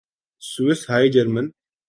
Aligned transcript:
Swiss 0.41 0.81
high 0.89 1.07
German 1.13 1.45